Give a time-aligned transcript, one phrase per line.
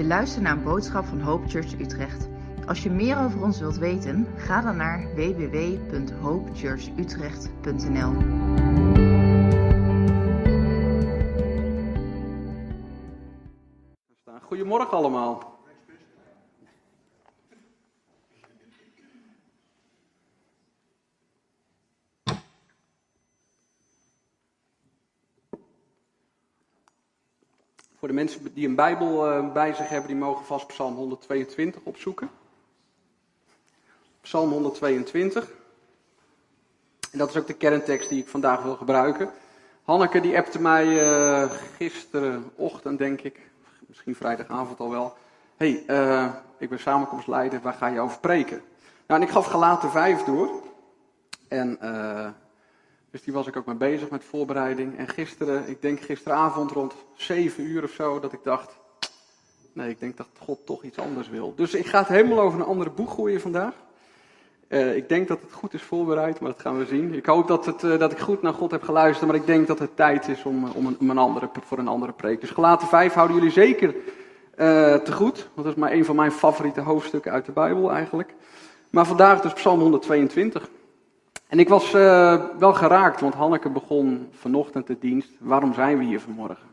[0.00, 2.28] Je luistert naar een boodschap van Hope Church Utrecht.
[2.66, 8.12] Als je meer over ons wilt weten, ga dan naar www.hopechurchutrecht.nl.
[14.42, 15.49] Goedemorgen allemaal.
[28.10, 32.30] De mensen die een Bijbel eh, bij zich hebben, die mogen vast Psalm 122 opzoeken.
[34.20, 35.50] Psalm 122.
[37.12, 39.30] En dat is ook de kerntekst die ik vandaag wil gebruiken.
[39.82, 43.40] Hanneke die appte mij uh, gisterenochtend, denk ik,
[43.86, 45.16] misschien vrijdagavond al wel.
[45.56, 48.62] hey, uh, ik ben samenkomstleider, waar ga je over preken?
[49.06, 50.62] Nou, en ik gaf gelaten 5 door.
[51.48, 51.78] En
[53.10, 54.98] dus die was ik ook mee bezig met voorbereiding.
[54.98, 58.78] En gisteren, ik denk gisteravond rond 7 uur of zo, dat ik dacht,
[59.72, 61.52] nee, ik denk dat God toch iets anders wil.
[61.56, 63.74] Dus ik ga het helemaal over een andere boeg gooien vandaag.
[64.68, 67.14] Uh, ik denk dat het goed is voorbereid, maar dat gaan we zien.
[67.14, 69.66] Ik hoop dat, het, uh, dat ik goed naar God heb geluisterd, maar ik denk
[69.66, 72.40] dat het tijd is om, om, een, om een andere, voor een andere preek.
[72.40, 73.94] Dus gelaten 5 houden jullie zeker uh,
[74.94, 78.34] te goed, want dat is maar een van mijn favoriete hoofdstukken uit de Bijbel eigenlijk.
[78.90, 80.68] Maar vandaag dus Psalm 122.
[81.50, 81.90] En ik was
[82.58, 85.30] wel geraakt, want Hanneke begon vanochtend de dienst.
[85.38, 86.68] Waarom zijn we hier vanmorgen?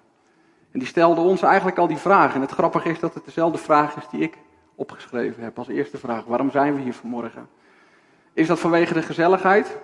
[0.72, 2.36] En die stelde ons eigenlijk al die vraag.
[2.36, 4.38] En het grappige is dat het dezelfde vraag is die ik
[4.76, 6.26] opgeschreven heb als eerste vraag.
[6.26, 7.48] Waarom zijn we hier vanmorgen?
[8.34, 9.78] Is dat vanwege de gezelligheid?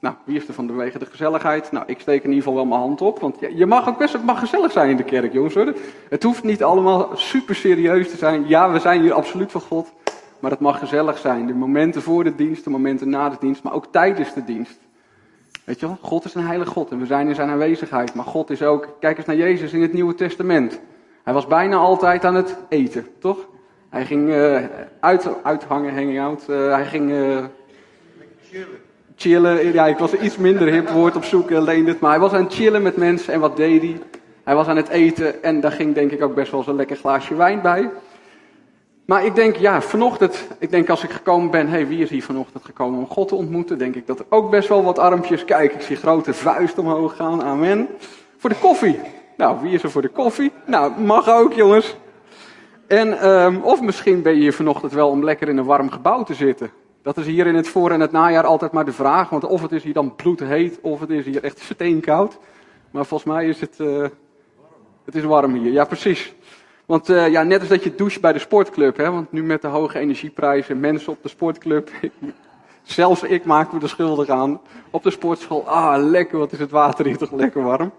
[0.00, 1.72] Nou, wie is er van vanwege de gezelligheid?
[1.72, 3.20] Nou, ik steek in ieder geval wel mijn hand op.
[3.20, 5.54] Want je mag ook best, het mag gezellig zijn in de kerk, jongens.
[5.54, 5.74] Hoor.
[6.08, 8.48] Het hoeft niet allemaal super serieus te zijn.
[8.48, 9.92] Ja, we zijn hier absoluut van God.
[10.46, 11.46] Maar het mag gezellig zijn.
[11.46, 14.78] De momenten voor de dienst, de momenten na de dienst, maar ook tijdens de dienst.
[15.64, 18.14] Weet je wel, God is een heilige God en we zijn in zijn aanwezigheid.
[18.14, 20.80] Maar God is ook, kijk eens naar Jezus in het Nieuwe Testament.
[21.22, 23.48] Hij was bijna altijd aan het eten, toch?
[23.88, 24.58] Hij ging uh,
[25.00, 26.46] uit, uithangen, hanging out.
[26.50, 27.44] Uh, hij ging uh,
[28.50, 28.68] chillen.
[29.16, 29.72] chillen.
[29.72, 32.00] Ja, ik was een iets minder hip woord op zoek, alleen het.
[32.00, 34.00] Maar hij was aan het chillen met mensen en wat deed hij?
[34.44, 36.76] Hij was aan het eten en daar ging denk ik ook best wel eens een
[36.76, 37.90] lekker glaasje wijn bij.
[39.06, 42.10] Maar ik denk, ja, vanochtend, ik denk als ik gekomen ben, hé, hey, wie is
[42.10, 43.78] hier vanochtend gekomen om God te ontmoeten?
[43.78, 47.16] Denk ik dat er ook best wel wat armpjes, kijk, ik zie grote vuist omhoog
[47.16, 47.88] gaan, amen.
[48.36, 49.00] Voor de koffie.
[49.36, 50.52] Nou, wie is er voor de koffie?
[50.64, 51.96] Nou, mag ook, jongens.
[52.86, 56.22] En, um, of misschien ben je hier vanochtend wel om lekker in een warm gebouw
[56.22, 56.70] te zitten.
[57.02, 59.28] Dat is hier in het voor- en het najaar altijd maar de vraag.
[59.28, 62.38] Want of het is hier dan bloedheet, of het is hier echt steenkoud.
[62.90, 64.06] Maar volgens mij is het, uh,
[65.04, 65.72] het is warm hier.
[65.72, 66.34] Ja, precies.
[66.86, 68.96] Want uh, ja, net als dat je doucht bij de sportclub.
[68.96, 71.90] Hè, want nu met de hoge energieprijzen, mensen op de sportclub.
[72.82, 74.60] zelfs ik maak me er schuldig aan.
[74.90, 77.92] Op de sportschool, ah lekker, wat is het water hier toch lekker warm.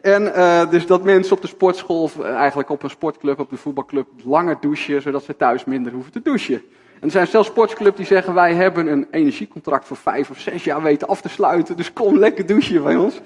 [0.00, 3.56] En uh, dus dat mensen op de sportschool, of eigenlijk op een sportclub, op de
[3.56, 6.62] voetbalclub, langer douchen, zodat ze thuis minder hoeven te douchen.
[6.94, 10.64] En er zijn zelfs sportclubs die zeggen, wij hebben een energiecontract voor vijf of zes
[10.64, 13.20] jaar weten af te sluiten, dus kom lekker douchen bij ons.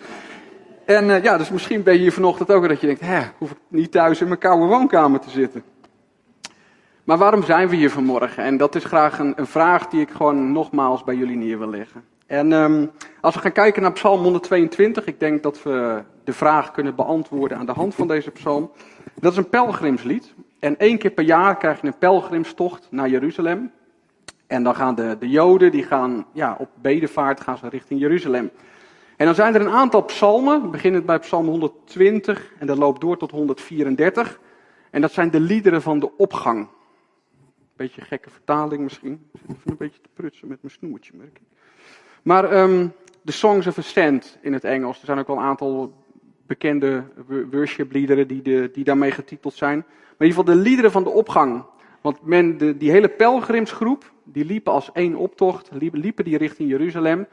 [0.88, 3.50] En uh, ja, dus misschien ben je hier vanochtend ook dat je denkt, hè, hoef
[3.50, 5.62] ik niet thuis in mijn koude woonkamer te zitten.
[7.04, 8.44] Maar waarom zijn we hier vanmorgen?
[8.44, 11.71] En dat is graag een, een vraag die ik gewoon nogmaals bij jullie neer wil
[11.71, 12.04] leggen.
[12.27, 12.91] En um,
[13.21, 17.59] als we gaan kijken naar Psalm 122, ik denk dat we de vraag kunnen beantwoorden
[17.59, 18.71] aan de hand van deze psalm.
[19.21, 20.34] Dat is een pelgrimslied.
[20.59, 23.71] En één keer per jaar krijg je een pelgrimstocht naar Jeruzalem.
[24.47, 28.50] En dan gaan de, de Joden, die gaan ja, op bedevaart gaan ze richting Jeruzalem.
[29.19, 33.17] En dan zijn er een aantal psalmen, beginnend bij psalm 120 en dat loopt door
[33.17, 34.41] tot 134.
[34.91, 36.69] En dat zijn de liederen van de opgang.
[37.77, 39.28] Beetje gekke vertaling misschien.
[39.33, 41.59] Ik zit even een beetje te prutsen met mijn snoertje, merk ik.
[42.23, 42.93] Maar um,
[43.23, 45.01] de Songs of Ascent in het Engels.
[45.01, 45.93] Er zijn ook wel een aantal
[46.47, 47.05] bekende
[47.51, 49.77] worship-liederen die, de, die daarmee getiteld zijn.
[49.78, 51.65] Maar in ieder geval de liederen van de opgang.
[52.01, 57.27] Want men, de, die hele pelgrimsgroep, die liepen als één optocht, liepen die richting Jeruzalem.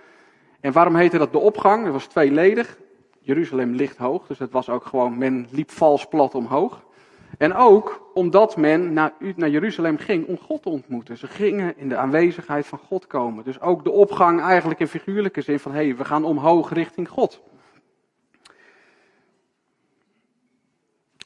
[0.65, 1.83] En waarom heette dat de opgang?
[1.83, 2.77] Dat was tweeledig.
[3.19, 6.85] Jeruzalem ligt hoog, dus het was ook gewoon, men liep vals plat omhoog.
[7.37, 11.17] En ook omdat men naar, naar Jeruzalem ging om God te ontmoeten.
[11.17, 13.43] Ze gingen in de aanwezigheid van God komen.
[13.43, 17.09] Dus ook de opgang eigenlijk in figuurlijke zin van, hé, hey, we gaan omhoog richting
[17.09, 17.41] God.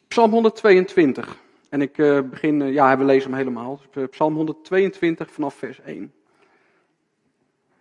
[0.08, 1.38] Psalm 122.
[1.70, 3.80] En ik uh, begin, uh, ja, we lezen hem helemaal.
[4.10, 6.14] Psalm 122 vanaf vers 1.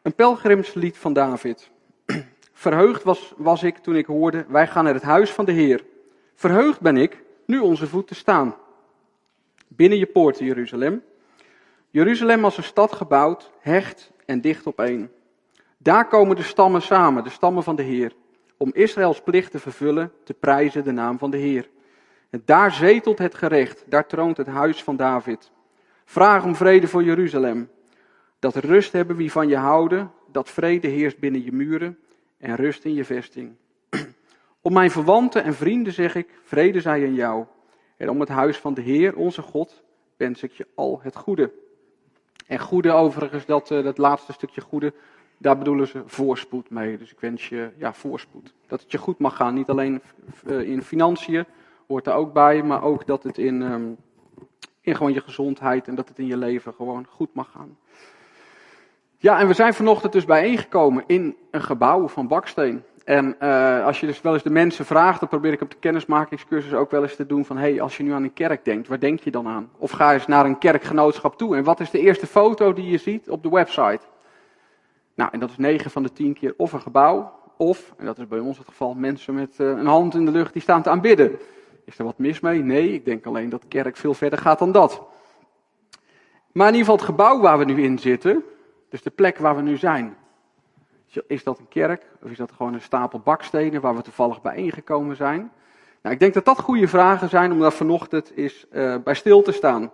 [0.09, 1.71] Een pelgrimslied van David.
[2.53, 5.85] Verheugd was, was ik toen ik hoorde, wij gaan naar het huis van de Heer.
[6.35, 8.57] Verheugd ben ik, nu onze voeten staan.
[9.69, 11.03] Binnen je poorten, Jeruzalem.
[11.91, 15.11] Jeruzalem als een stad gebouwd, hecht en dicht opeen.
[15.79, 18.13] Daar komen de stammen samen, de stammen van de Heer,
[18.57, 21.69] om Israëls plicht te vervullen, te prijzen de naam van de Heer.
[22.31, 25.51] En daar zetelt het gerecht, daar troont het huis van David.
[26.05, 27.69] Vraag om vrede voor Jeruzalem.
[28.39, 31.99] Dat rust hebben wie van je houden, dat vrede heerst binnen je muren
[32.39, 33.55] en rust in je vesting.
[34.63, 37.45] Om mijn verwanten en vrienden zeg ik, vrede zij in jou.
[37.97, 39.83] En om het huis van de Heer, onze God,
[40.17, 41.53] wens ik je al het goede.
[42.47, 44.93] En goede overigens, dat, uh, dat laatste stukje goede,
[45.39, 46.99] daar bedoelen ze voorspoed mee.
[46.99, 48.55] Dus ik wens je ja, voorspoed.
[48.67, 49.55] Dat het je goed mag gaan.
[49.55, 50.03] Niet alleen
[50.47, 51.45] uh, in financiën,
[51.87, 53.97] hoort er ook bij, maar ook dat het in, um,
[54.81, 57.77] in gewoon je gezondheid en dat het in je leven gewoon goed mag gaan.
[59.21, 62.85] Ja, en we zijn vanochtend dus bijeengekomen in een gebouw van baksteen.
[63.05, 65.77] En uh, als je dus wel eens de mensen vraagt, dan probeer ik op de
[65.81, 68.65] kennismakingscursus ook wel eens te doen van, hé, hey, als je nu aan een kerk
[68.65, 69.71] denkt, waar denk je dan aan?
[69.79, 72.99] Of ga eens naar een kerkgenootschap toe en wat is de eerste foto die je
[72.99, 74.01] ziet op de website?
[75.15, 78.19] Nou, en dat is 9 van de 10 keer of een gebouw, of, en dat
[78.19, 80.83] is bij ons het geval, mensen met uh, een hand in de lucht die staan
[80.83, 81.39] te aanbidden.
[81.85, 82.63] Is er wat mis mee?
[82.63, 85.03] Nee, ik denk alleen dat kerk veel verder gaat dan dat.
[86.53, 88.45] Maar in ieder geval het gebouw waar we nu in zitten,
[88.89, 90.17] dus de plek waar we nu zijn.
[91.27, 95.17] Is dat een kerk of is dat gewoon een stapel bakstenen waar we toevallig bijeengekomen
[95.17, 95.53] zijn?
[96.03, 99.43] Nou, ik denk dat dat goede vragen zijn om daar vanochtend eens uh, bij stil
[99.43, 99.93] te staan.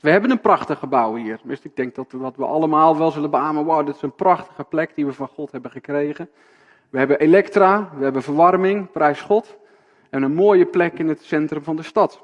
[0.00, 1.40] We hebben een prachtig gebouw hier.
[1.44, 4.14] Dus ik denk dat we, dat we allemaal wel zullen beamen, wow, dit is een
[4.14, 6.28] prachtige plek die we van God hebben gekregen.
[6.90, 9.58] We hebben elektra, we hebben verwarming, prijs God.
[10.10, 12.22] En een mooie plek in het centrum van de stad.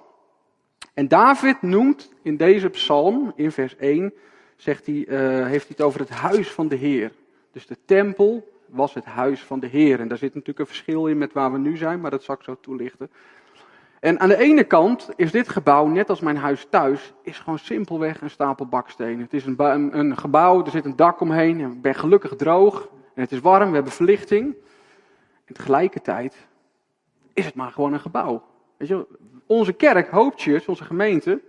[0.95, 4.13] En David noemt in deze psalm, in vers 1,
[4.57, 7.13] zegt hij, uh, heeft hij het over het huis van de Heer.
[7.53, 10.01] Dus de tempel was het huis van de Heer.
[10.01, 12.35] En daar zit natuurlijk een verschil in met waar we nu zijn, maar dat zal
[12.35, 13.11] ik zo toelichten.
[14.01, 17.59] En aan de ene kant is dit gebouw, net als mijn huis thuis, is gewoon
[17.59, 19.21] simpelweg een stapel bakstenen.
[19.21, 22.37] Het is een, een, een gebouw, er zit een dak omheen, en ik ben gelukkig
[22.37, 24.55] droog, en het is warm, we hebben verlichting.
[25.45, 26.47] En tegelijkertijd
[27.33, 28.43] is het maar gewoon een gebouw.
[28.77, 29.07] Weet je,
[29.47, 31.41] onze kerk, Hope Church, onze gemeente,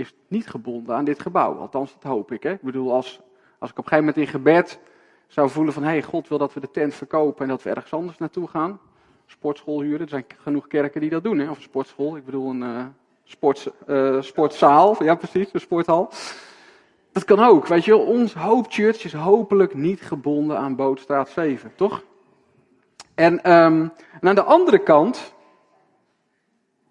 [0.00, 1.54] is niet gebonden aan dit gebouw.
[1.54, 2.42] Althans, dat hoop ik.
[2.42, 2.52] Hè?
[2.52, 3.20] Ik bedoel, als,
[3.58, 4.80] als ik op een gegeven moment in gebed
[5.26, 7.70] zou voelen van, hé, hey, God wil dat we de tent verkopen en dat we
[7.70, 8.80] ergens anders naartoe gaan.
[9.26, 11.50] Sportschool huren, er zijn genoeg kerken die dat doen, hè?
[11.50, 12.84] of een sportschool, ik bedoel een uh,
[13.24, 16.10] sports, uh, sportzaal, ja precies, een sporthal.
[17.12, 21.72] Dat kan ook, weet je, ons Hope Church is hopelijk niet gebonden aan Bootstraat 7,
[21.76, 22.02] toch?
[23.14, 25.34] En, um, en aan de andere kant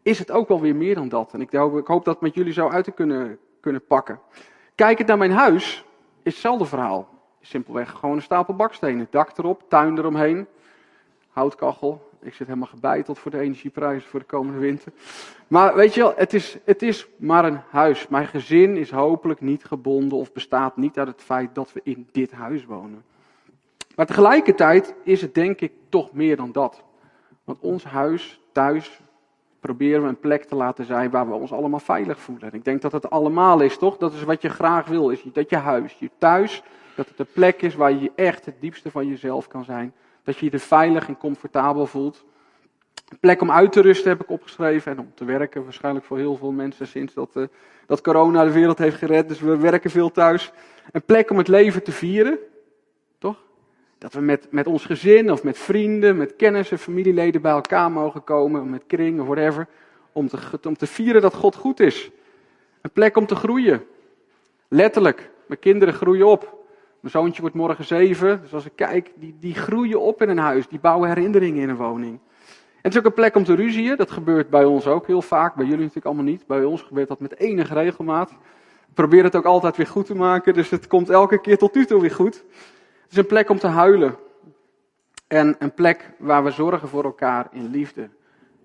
[0.10, 1.34] is het ook wel weer meer dan dat.
[1.34, 4.20] En ik hoop, ik hoop dat met jullie zo uit te kunnen, kunnen pakken.
[4.76, 5.86] Kijkend naar mijn huis,
[6.24, 7.08] is hetzelfde verhaal.
[7.42, 9.08] Simpelweg gewoon een stapel bakstenen.
[9.10, 10.48] Dak erop, tuin eromheen.
[11.30, 12.08] Houtkachel.
[12.22, 14.92] Ik zit helemaal gebeiteld voor de energieprijzen voor de komende winter.
[15.48, 18.08] Maar weet je wel, het is, het is maar een huis.
[18.08, 22.08] Mijn gezin is hopelijk niet gebonden of bestaat niet uit het feit dat we in
[22.12, 23.04] dit huis wonen.
[23.96, 26.84] Maar tegelijkertijd is het denk ik toch meer dan dat.
[27.44, 29.02] Want ons huis, thuis,
[29.60, 32.54] proberen we een plek te laten zijn waar we ons allemaal veilig voelen.
[32.54, 33.98] Ik denk dat het allemaal is, toch?
[33.98, 36.64] Dat is wat je graag wil, is dat je huis, je thuis,
[36.96, 39.94] dat het een plek is waar je echt het diepste van jezelf kan zijn.
[40.24, 42.26] Dat je je er veilig en comfortabel voelt.
[43.10, 45.64] Een plek om uit te rusten heb ik opgeschreven en om te werken.
[45.64, 47.44] Waarschijnlijk voor heel veel mensen sinds dat, uh,
[47.86, 49.28] dat corona de wereld heeft gered.
[49.28, 50.52] Dus we werken veel thuis.
[50.92, 52.38] Een plek om het leven te vieren.
[54.00, 58.24] Dat we met, met ons gezin of met vrienden, met kennissen, familieleden bij elkaar mogen
[58.24, 58.70] komen.
[58.70, 59.68] Met kring of whatever.
[60.12, 62.12] Om te, om te vieren dat God goed is.
[62.82, 63.84] Een plek om te groeien.
[64.68, 65.30] Letterlijk.
[65.48, 66.58] Mijn kinderen groeien op.
[67.00, 70.38] Mijn zoontje wordt morgen zeven, dus als ik kijk, die, die groeien op in een
[70.38, 72.14] huis, die bouwen herinneringen in een woning.
[72.14, 75.22] En het is ook een plek om te ruzien, dat gebeurt bij ons ook heel
[75.22, 76.48] vaak, bij jullie natuurlijk allemaal niet.
[76.48, 78.30] Bij ons gebeurt dat met enige regelmaat.
[78.30, 81.76] Ik probeer het ook altijd weer goed te maken, dus het komt elke keer tot
[81.76, 82.44] nu toe weer goed.
[83.10, 84.18] Het is een plek om te huilen.
[85.28, 88.10] En een plek waar we zorgen voor elkaar in liefde.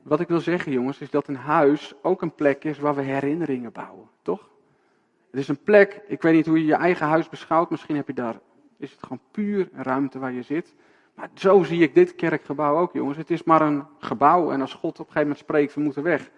[0.03, 3.03] Wat ik wil zeggen, jongens, is dat een huis ook een plek is waar we
[3.03, 4.49] herinneringen bouwen, toch?
[5.31, 8.07] Het is een plek, ik weet niet hoe je je eigen huis beschouwt, misschien heb
[8.07, 8.41] je daar,
[8.79, 10.75] is het gewoon puur ruimte waar je zit.
[11.15, 13.17] Maar zo zie ik dit kerkgebouw ook, jongens.
[13.17, 16.03] Het is maar een gebouw en als God op een gegeven moment spreekt, we moeten
[16.03, 16.31] weg.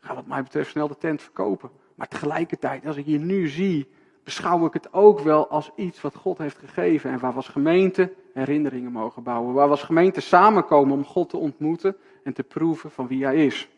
[0.00, 1.70] Ga wat mij betreft snel de tent verkopen.
[1.94, 3.88] Maar tegelijkertijd, als ik je nu zie,
[4.24, 7.10] beschouw ik het ook wel als iets wat God heeft gegeven.
[7.10, 9.54] En waar we als gemeente herinneringen mogen bouwen.
[9.54, 13.46] Waar we als gemeente samenkomen om God te ontmoeten en te proeven van wie Hij
[13.46, 13.68] is.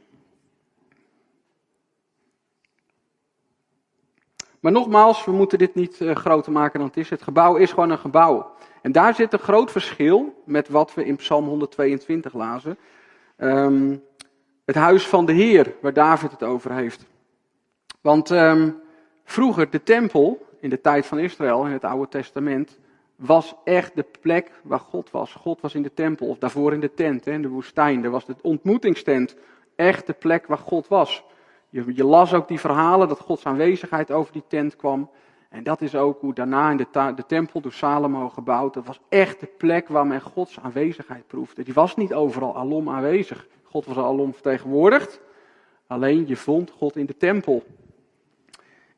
[4.60, 7.10] Maar nogmaals, we moeten dit niet uh, groter maken dan het is.
[7.10, 8.54] Het gebouw is gewoon een gebouw.
[8.82, 12.78] En daar zit een groot verschil met wat we in Psalm 122 lazen.
[13.38, 14.02] Um,
[14.64, 17.06] het huis van de Heer, waar David het over heeft.
[18.00, 18.80] Want um,
[19.26, 22.78] vroeger, de tempel, in de tijd van Israël, in het Oude Testament,
[23.16, 25.32] was echt de plek waar God was.
[25.32, 28.04] God was in de tempel, of daarvoor in de tent, in de woestijn.
[28.04, 29.36] Er was de ontmoetingstent.
[29.76, 31.24] echt de plek waar God was.
[31.68, 35.10] Je, je las ook die verhalen dat Gods aanwezigheid over die tent kwam.
[35.48, 38.74] En dat is ook hoe daarna in de, de tempel door Salomo gebouwd.
[38.74, 41.62] Dat was echt de plek waar men Gods aanwezigheid proefde.
[41.62, 43.46] Die was niet overal alom aanwezig.
[43.62, 45.20] God was alom vertegenwoordigd.
[45.86, 47.64] Alleen je vond God in de tempel.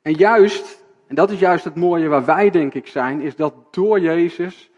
[0.09, 3.55] En juist, en dat is juist het mooie waar wij denk ik zijn, is dat
[3.71, 4.71] door Jezus,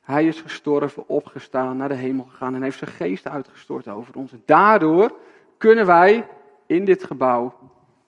[0.00, 4.32] hij is gestorven, opgestaan, naar de hemel gegaan en heeft zijn geest uitgestort over ons.
[4.32, 5.16] En daardoor
[5.58, 6.26] kunnen wij
[6.66, 7.54] in dit gebouw,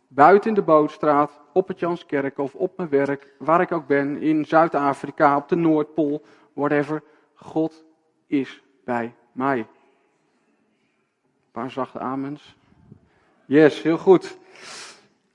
[0.08, 5.36] buiten de bootstraat, op het Janskerkhof, op mijn werk, waar ik ook ben, in Zuid-Afrika,
[5.36, 7.02] op de Noordpool, whatever.
[7.34, 7.84] God
[8.26, 9.58] is bij mij.
[9.58, 9.66] Een
[11.52, 12.56] paar zachte amens.
[13.44, 14.38] Yes, heel goed.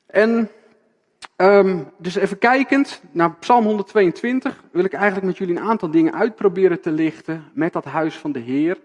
[0.05, 0.50] En
[1.41, 6.13] um, dus even kijkend naar Psalm 122 wil ik eigenlijk met jullie een aantal dingen
[6.13, 8.77] uitproberen te lichten met dat huis van de Heer.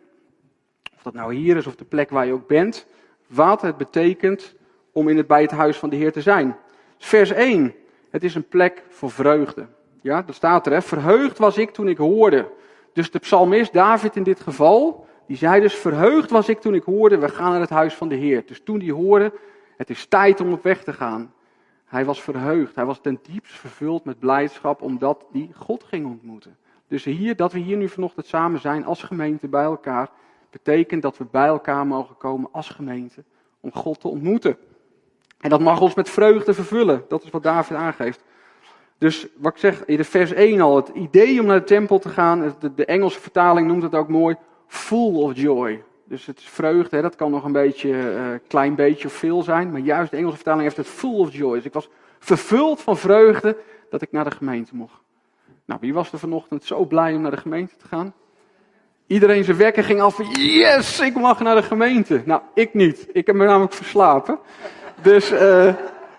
[0.97, 2.87] Of dat nou hier is of de plek waar je ook bent.
[3.27, 4.55] Wat het betekent
[4.93, 6.57] om in het, bij het huis van de Heer te zijn.
[6.99, 7.75] Vers 1.
[8.11, 9.67] Het is een plek voor vreugde.
[10.01, 10.83] Ja, dat staat er.
[10.83, 12.49] Verheugd was ik toen ik hoorde.
[12.93, 16.83] Dus de psalmist David in dit geval, die zei dus: Verheugd was ik toen ik
[16.83, 18.43] hoorde, we gaan naar het huis van de Heer.
[18.47, 19.33] Dus toen die hoorde,
[19.77, 21.33] het is tijd om op weg te gaan.
[21.87, 22.75] Hij was verheugd.
[22.75, 26.57] Hij was ten diepst vervuld met blijdschap omdat hij God ging ontmoeten.
[26.89, 30.11] Dus hier, dat we hier nu vanochtend samen zijn als gemeente bij elkaar,
[30.51, 33.25] betekent dat we bij elkaar mogen komen als gemeente
[33.61, 34.57] om God te ontmoeten.
[35.41, 37.05] En dat mag ons met vreugde vervullen.
[37.09, 38.25] Dat is wat David aangeeft.
[38.99, 41.99] Dus wat ik zeg in de vers 1 al, het idee om naar de tempel
[41.99, 45.85] te gaan, de Engelse vertaling noemt het ook mooi, full of joy.
[46.09, 49.43] Dus het is vreugde, hè, dat kan nog een beetje, uh, klein beetje of veel
[49.43, 51.55] zijn, maar juist de Engelse vertaling heeft het full of joy.
[51.55, 53.57] Dus ik was vervuld van vreugde
[53.91, 55.01] dat ik naar de gemeente mocht.
[55.65, 58.15] Nou, wie was er vanochtend zo blij om naar de gemeente te gaan?
[59.07, 62.23] Iedereen zijn wekker ging af, yes, ik mag naar de gemeente.
[62.25, 63.09] Nou, ik niet.
[63.13, 64.39] Ik heb me namelijk verslapen.
[65.03, 65.75] Dus uh,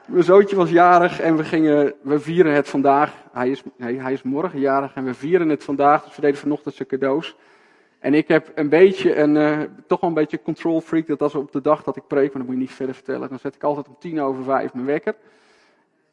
[0.06, 3.14] mijn zoontje was jarig en we, gingen, we vieren het vandaag.
[3.32, 6.04] Hij is, nee, hij is morgen jarig en we vieren het vandaag.
[6.04, 7.36] Dus we deden vanochtend zijn cadeaus.
[8.08, 11.08] En ik heb een beetje een, uh, toch wel een beetje control freak.
[11.08, 13.30] Dat als op de dag dat ik preek, maar dat moet je niet verder vertellen.
[13.30, 15.16] Dan zet ik altijd om tien over vijf mijn wekker.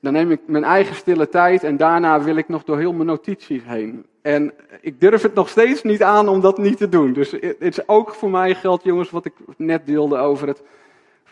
[0.01, 3.07] Dan neem ik mijn eigen stille tijd en daarna wil ik nog door heel mijn
[3.07, 4.07] notities heen.
[4.23, 7.13] En ik durf het nog steeds niet aan om dat niet te doen.
[7.13, 10.63] Dus het is ook voor mij geld, jongens, wat ik net deelde over het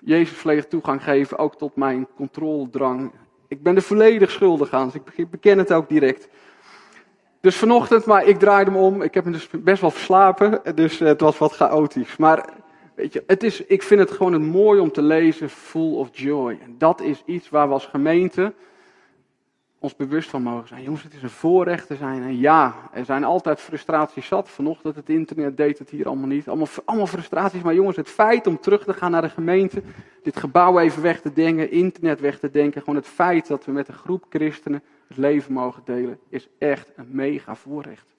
[0.01, 3.13] Jezus volledig toegang geven, ook tot mijn controledrang.
[3.49, 6.29] Ik ben er volledig schuldig aan, dus ik beken het ook direct.
[7.43, 9.03] Dus vanochtend, maar ik draaide hem om.
[9.03, 12.17] Ik heb hem dus best wel verslapen, dus het was wat chaotisch.
[12.17, 12.49] Maar
[12.95, 16.09] weet je, het is, ik vind het gewoon het mooi om te lezen, full of
[16.13, 16.59] joy.
[16.63, 18.53] En dat is iets waar we als gemeente
[19.83, 20.83] ons bewust van mogen zijn.
[20.83, 22.23] Jongens, het is een voorrecht te zijn.
[22.23, 24.49] En ja, er zijn altijd frustraties zat.
[24.49, 26.49] Vanochtend het internet deed het hier allemaal niet.
[26.49, 27.63] Allemaal, allemaal frustraties.
[27.63, 29.83] Maar jongens, het feit om terug te gaan naar de gemeente,
[30.23, 32.81] dit gebouw even weg te denken, internet weg te denken.
[32.81, 36.93] Gewoon het feit dat we met een groep christenen het leven mogen delen, is echt
[36.97, 38.15] een mega voorrecht.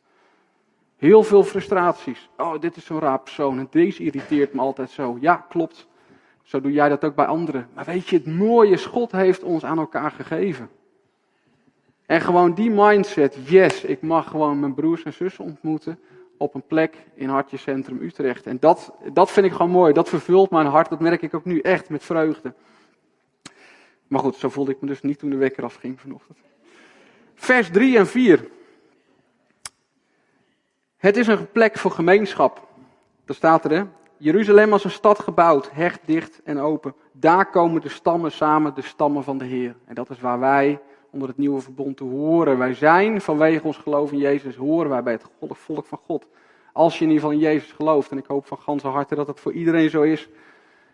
[0.97, 2.29] Heel veel frustraties.
[2.37, 5.17] Oh, dit is zo'n raar persoon en deze irriteert me altijd zo.
[5.19, 5.87] Ja, klopt.
[6.41, 7.67] Zo doe jij dat ook bij anderen.
[7.73, 10.69] Maar weet je, het mooie God heeft ons aan elkaar gegeven.
[12.05, 15.99] En gewoon die mindset, yes, ik mag gewoon mijn broers en zussen ontmoeten
[16.37, 18.45] op een plek in Hartje Centrum Utrecht.
[18.45, 21.45] En dat, dat vind ik gewoon mooi, dat vervult mijn hart, dat merk ik ook
[21.45, 22.53] nu echt met vreugde.
[24.07, 26.37] Maar goed, zo voelde ik me dus niet toen de wekker afging vanochtend.
[27.35, 28.47] Vers 3 en 4.
[30.97, 32.67] Het is een plek voor gemeenschap.
[33.25, 33.87] Dat staat er?
[34.17, 36.95] Jeruzalem als een stad gebouwd, hecht, dicht en open.
[37.11, 39.75] Daar komen de stammen samen, de stammen van de Heer.
[39.85, 40.79] En dat is waar wij
[41.13, 42.57] onder het nieuwe verbond te horen.
[42.57, 46.27] Wij zijn vanwege ons geloof in Jezus, horen wij bij het volk van God.
[46.73, 49.27] Als je in ieder geval in Jezus gelooft, en ik hoop van ganse harte dat
[49.27, 50.29] het voor iedereen zo is.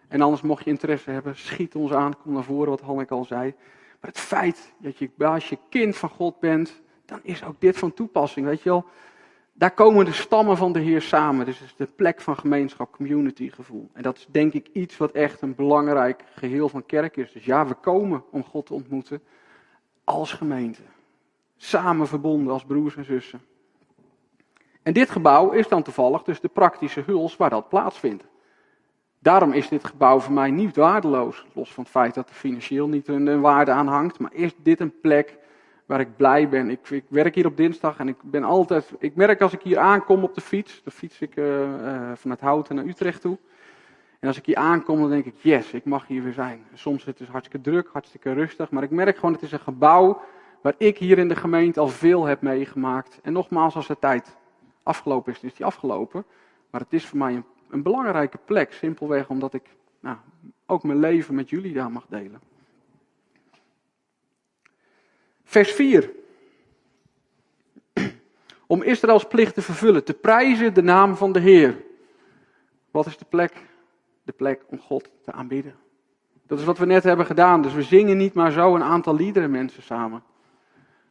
[0.07, 3.25] En anders mocht je interesse hebben, schiet ons aan, kom naar voren, wat Hanneke al
[3.25, 3.53] zei.
[4.01, 7.77] Maar het feit dat je, als je kind van God bent, dan is ook dit
[7.77, 8.85] van toepassing, weet je wel.
[9.53, 11.45] Daar komen de stammen van de Heer samen.
[11.45, 13.89] Dus het is de plek van gemeenschap, community gevoel.
[13.93, 17.31] En dat is denk ik iets wat echt een belangrijk geheel van kerk is.
[17.31, 19.21] Dus ja, we komen om God te ontmoeten
[20.09, 20.81] als gemeente.
[21.57, 23.41] Samen verbonden als broers en zussen.
[24.83, 28.23] En dit gebouw is dan toevallig dus de praktische huls waar dat plaatsvindt.
[29.19, 31.45] Daarom is dit gebouw voor mij niet waardeloos.
[31.53, 34.19] Los van het feit dat er financieel niet een, waarde aan hangt.
[34.19, 35.37] Maar is dit een plek
[35.85, 36.69] waar ik blij ben.
[36.69, 38.91] Ik, ik, werk hier op dinsdag en ik ben altijd.
[38.99, 40.81] Ik merk als ik hier aankom op de fiets.
[40.83, 41.69] Dan fiets ik uh,
[42.15, 43.37] vanuit Houten naar Utrecht toe.
[44.19, 46.65] En als ik hier aankom, dan denk ik, yes, ik mag hier weer zijn.
[46.73, 50.21] Soms is het hartstikke druk, hartstikke rustig, maar ik merk gewoon, het is een gebouw
[50.61, 53.19] waar ik hier in de gemeente al veel heb meegemaakt.
[53.23, 54.37] En nogmaals, als de tijd
[54.83, 56.25] afgelopen is, is die afgelopen.
[56.69, 59.63] Maar het is voor mij een, een belangrijke plek, simpelweg omdat ik
[59.99, 60.17] nou,
[60.65, 62.41] ook mijn leven met jullie daar mag delen.
[65.43, 66.11] Vers 4.
[68.67, 71.83] Om Israëls plicht te vervullen, te prijzen de naam van de Heer.
[72.91, 73.67] Wat is de plek?
[74.29, 75.75] De plek om God te aanbidden.
[76.47, 77.61] Dat is wat we net hebben gedaan.
[77.61, 80.23] Dus we zingen niet maar zo een aantal liederen mensen samen.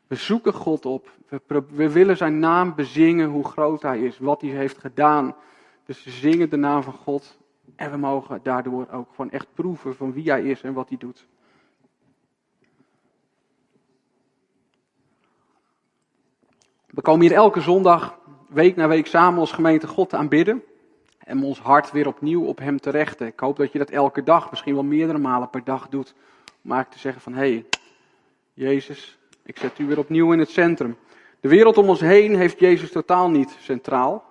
[0.07, 1.11] We zoeken God op.
[1.29, 5.35] We, we, willen zijn naam bezingen, hoe groot hij is, wat hij heeft gedaan.
[5.85, 7.39] Dus we zingen de naam van God.
[7.77, 10.99] En we mogen daardoor ook gewoon echt proeven van wie hij is en wat hij
[10.99, 11.27] doet.
[16.87, 20.63] We komen hier elke zondag, week na week samen als gemeente God te aanbidden.
[21.29, 23.27] En ons hart weer opnieuw op Hem te rechten.
[23.27, 26.15] Ik hoop dat je dat elke dag, misschien wel meerdere malen per dag doet.
[26.65, 27.65] Om eigenlijk te zeggen van, hé, hey,
[28.55, 30.97] Jezus, ik zet u weer opnieuw in het centrum.
[31.41, 34.25] De wereld om ons heen heeft Jezus totaal niet centraal.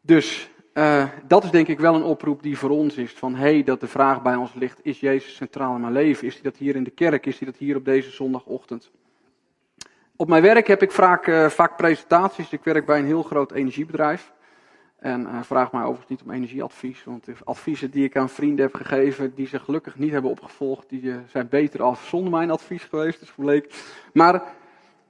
[0.00, 3.12] Dus uh, dat is denk ik wel een oproep die voor ons is.
[3.12, 6.26] Van hé, hey, dat de vraag bij ons ligt, is Jezus centraal in mijn leven?
[6.26, 7.26] Is hij dat hier in de kerk?
[7.26, 8.90] Is hij dat hier op deze zondagochtend?
[10.16, 12.52] Op mijn werk heb ik vaak, uh, vaak presentaties.
[12.52, 14.32] Ik werk bij een heel groot energiebedrijf.
[14.98, 18.64] En uh, vraag mij overigens niet om energieadvies, want de adviezen die ik aan vrienden
[18.64, 22.50] heb gegeven, die ze gelukkig niet hebben opgevolgd, die uh, zijn beter af zonder mijn
[22.50, 23.70] advies geweest, is gebleken.
[24.12, 24.42] Maar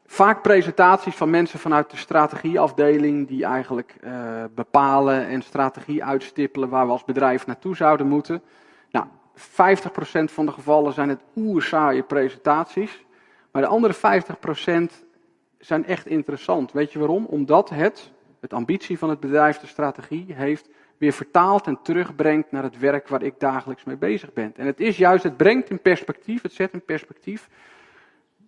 [0.06, 6.86] vaak presentaties van mensen vanuit de strategieafdeling, die eigenlijk uh, bepalen en strategie uitstippelen waar
[6.86, 8.42] we als bedrijf naartoe zouden moeten.
[8.90, 9.40] Nou, 50%
[10.24, 13.04] van de gevallen zijn het oerzaaie presentaties,
[13.50, 13.98] maar de andere 50%
[15.58, 16.72] zijn echt interessant.
[16.72, 17.24] Weet je waarom?
[17.24, 20.68] Omdat het het ambitie van het bedrijf, de strategie heeft,
[20.98, 24.52] weer vertaalt en terugbrengt naar het werk waar ik dagelijks mee bezig ben.
[24.56, 27.48] En het is juist, het brengt in perspectief, het zet in perspectief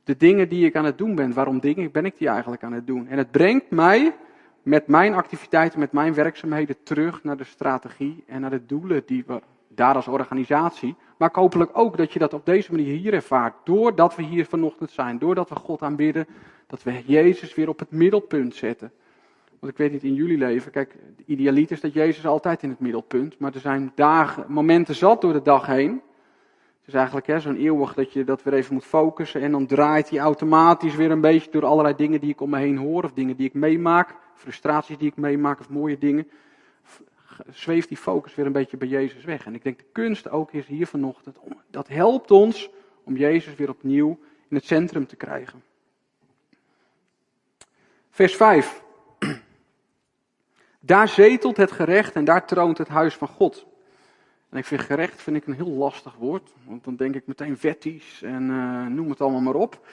[0.04, 1.32] de dingen die ik aan het doen ben.
[1.32, 3.08] Waarom dingen ben ik die eigenlijk aan het doen?
[3.08, 4.14] En het brengt mij
[4.62, 9.24] met mijn activiteiten, met mijn werkzaamheden terug naar de strategie en naar de doelen die
[9.26, 13.54] we daar als organisatie, maar hopelijk ook dat je dat op deze manier hier ervaart.
[13.64, 16.26] Doordat we hier vanochtend zijn, doordat we God aanbidden,
[16.66, 18.92] dat we Jezus weer op het middelpunt zetten.
[19.60, 22.68] Want ik weet niet in jullie leven, kijk, de idealiet is dat Jezus altijd in
[22.68, 26.02] het middelpunt, maar er zijn dagen, momenten zat door de dag heen.
[26.78, 30.10] Het is eigenlijk zo'n eeuwig dat je dat weer even moet focussen en dan draait
[30.10, 33.12] hij automatisch weer een beetje door allerlei dingen die ik om me heen hoor of
[33.12, 36.30] dingen die ik meemaak, frustraties die ik meemaak of mooie dingen.
[37.50, 39.46] Zweeft die focus weer een beetje bij Jezus weg.
[39.46, 41.36] En ik denk de kunst ook is hier vanochtend,
[41.70, 42.70] dat helpt ons
[43.04, 44.18] om Jezus weer opnieuw
[44.48, 45.62] in het centrum te krijgen.
[48.10, 48.82] Vers 5.
[50.80, 53.66] Daar zetelt het gerecht en daar troont het huis van God.
[54.50, 57.58] En ik vind gerecht vind ik een heel lastig woord, want dan denk ik meteen
[57.60, 59.86] wetties en uh, noem het allemaal maar op.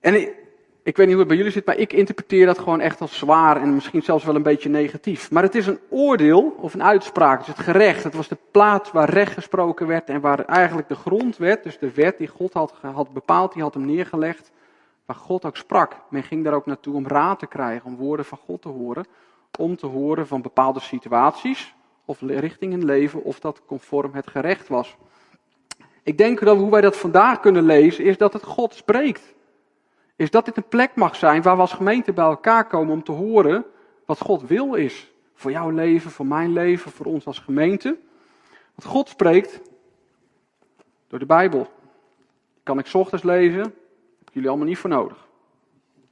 [0.00, 0.34] En ik,
[0.82, 3.18] ik, weet niet hoe het bij jullie zit, maar ik interpreteer dat gewoon echt als
[3.18, 5.30] zwaar en misschien zelfs wel een beetje negatief.
[5.30, 8.04] Maar het is een oordeel of een uitspraak, is het gerecht.
[8.04, 11.92] Het was de plaats waar recht gesproken werd en waar eigenlijk de grondwet, dus de
[11.92, 14.50] wet die God had, had bepaald, die had hem neergelegd,
[15.06, 15.96] waar God ook sprak.
[16.08, 19.06] Men ging daar ook naartoe om raad te krijgen, om woorden van God te horen
[19.58, 24.68] om te horen van bepaalde situaties of richting in leven of dat conform het gerecht
[24.68, 24.96] was.
[26.02, 29.34] Ik denk dat hoe wij dat vandaag kunnen lezen is dat het God spreekt.
[30.16, 33.02] Is dat dit een plek mag zijn waar we als gemeente bij elkaar komen om
[33.02, 33.64] te horen
[34.06, 35.12] wat God wil is.
[35.34, 37.98] Voor jouw leven, voor mijn leven, voor ons als gemeente.
[38.74, 39.60] Want God spreekt
[41.08, 41.70] door de Bijbel.
[42.62, 43.62] Kan ik ochtends lezen,
[44.18, 45.28] heb jullie allemaal niet voor nodig.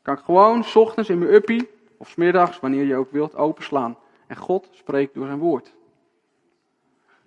[0.03, 1.69] Kan ik gewoon ochtends in mijn uppie
[2.01, 3.97] of smiddags, wanneer je ook wilt, openslaan.
[4.27, 5.75] En God spreekt door zijn woord.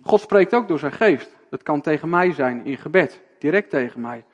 [0.02, 1.36] God spreekt ook door zijn geest.
[1.50, 4.26] Dat kan tegen mij zijn in gebed, direct tegen mij.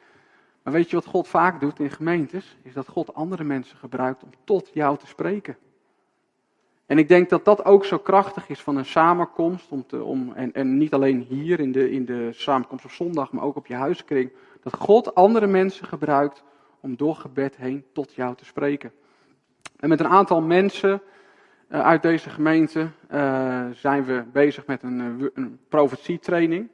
[0.63, 2.57] Maar weet je wat God vaak doet in gemeentes?
[2.61, 5.57] Is dat God andere mensen gebruikt om tot jou te spreken.
[6.85, 9.71] En ik denk dat dat ook zo krachtig is van een samenkomst.
[9.71, 13.31] Om te, om, en, en niet alleen hier in de, in de samenkomst op zondag,
[13.31, 14.31] maar ook op je huiskring.
[14.61, 16.43] Dat God andere mensen gebruikt
[16.79, 18.91] om door gebed heen tot jou te spreken.
[19.79, 21.01] En met een aantal mensen
[21.69, 26.67] uh, uit deze gemeente uh, zijn we bezig met een, uh, een profetietraining.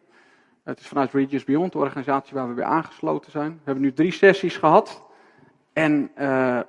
[0.63, 3.51] Het is vanuit Regions Beyond, de organisatie waar we bij aangesloten zijn.
[3.51, 5.03] We hebben nu drie sessies gehad.
[5.73, 6.11] En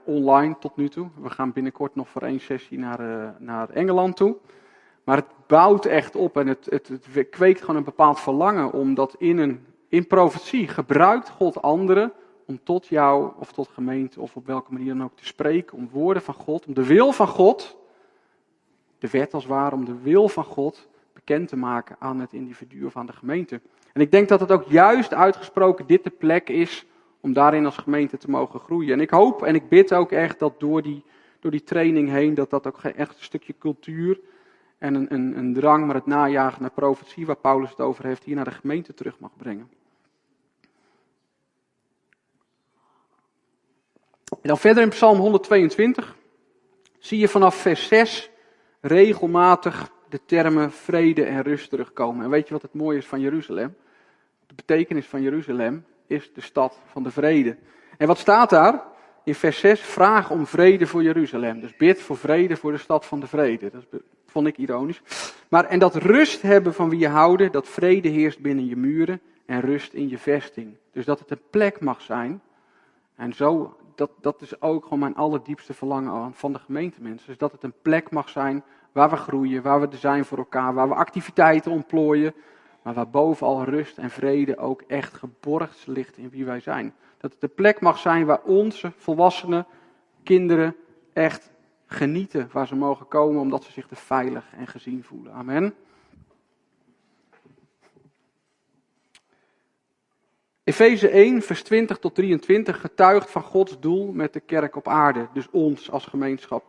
[0.05, 1.09] online tot nu toe.
[1.20, 4.37] We gaan binnenkort nog voor één sessie naar, naar Engeland toe.
[5.05, 8.72] Maar het bouwt echt op en het, het, het kweekt gewoon een bepaald verlangen.
[8.72, 12.12] Omdat in, een, in profetie gebruikt God anderen
[12.46, 15.88] om tot jou of tot gemeente of op welke manier dan ook te spreken, om
[15.92, 17.76] woorden van God, om de wil van God,
[18.98, 22.85] de wet als ware, om de wil van God bekend te maken aan het individu
[22.85, 23.61] of aan de gemeente.
[23.92, 26.87] En ik denk dat het ook juist uitgesproken dit de plek is
[27.20, 28.92] om daarin als gemeente te mogen groeien.
[28.92, 31.04] En ik hoop en ik bid ook echt dat door die,
[31.40, 34.20] door die training heen, dat dat ook echt een stukje cultuur
[34.78, 38.24] en een, een, een drang, maar het najagen naar profetie, waar Paulus het over heeft,
[38.24, 39.70] hier naar de gemeente terug mag brengen.
[44.42, 46.16] En dan verder in Psalm 122
[46.99, 48.31] zie je vanaf vers 6
[48.81, 52.25] regelmatig de termen vrede en rust terugkomen.
[52.25, 53.77] En weet je wat het mooie is van Jeruzalem?
[54.46, 57.57] De betekenis van Jeruzalem is de stad van de vrede.
[57.99, 58.83] En wat staat daar?
[59.25, 61.61] In vers 6, vraag om vrede voor Jeruzalem.
[61.61, 63.70] Dus bid voor vrede voor de stad van de vrede.
[63.70, 65.03] Dat vond ik ironisch.
[65.49, 69.20] Maar, en dat rust hebben van wie je houden, dat vrede heerst binnen je muren
[69.46, 70.77] en rust in je vesting.
[70.92, 72.40] Dus dat het een plek mag zijn.
[73.16, 77.26] En zo, dat, dat is ook gewoon mijn allerdiepste verlangen van de gemeentemensen.
[77.26, 80.38] Dus dat het een plek mag zijn waar we groeien, waar we er zijn voor
[80.38, 82.35] elkaar, waar we activiteiten ontplooien.
[82.82, 86.94] Maar waar bovenal rust en vrede ook echt geborgd ligt in wie wij zijn.
[87.18, 89.66] Dat het de plek mag zijn waar onze volwassenen,
[90.22, 90.76] kinderen
[91.12, 91.50] echt
[91.87, 92.48] genieten.
[92.52, 95.32] Waar ze mogen komen omdat ze zich er veilig en gezien voelen.
[95.32, 95.74] Amen.
[100.66, 105.29] Efeze 1, vers 20 tot 23 getuigt van Gods doel met de kerk op aarde.
[105.33, 106.64] Dus ons als gemeenschap.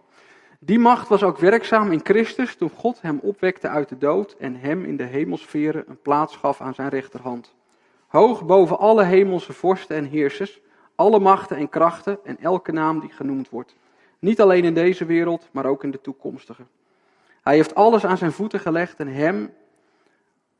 [0.60, 4.56] Die macht was ook werkzaam in Christus toen God hem opwekte uit de dood en
[4.56, 7.56] hem in de hemelsferen een plaats gaf aan zijn rechterhand.
[8.08, 10.60] Hoog boven alle hemelse vorsten en heersers,
[10.96, 13.76] alle machten en krachten en elke naam die genoemd wordt.
[14.20, 16.64] Niet alleen in deze wereld, maar ook in de toekomstige.
[17.42, 19.54] Hij heeft alles aan zijn voeten gelegd en hem